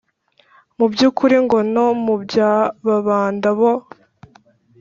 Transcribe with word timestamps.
mu 0.77 0.85
by'ukuri 0.91 1.37
ngo 1.43 1.57
no 1.73 1.85
mu 2.05 2.15
bya 2.23 2.51
ababanda 2.71 3.49
bo 3.59 3.71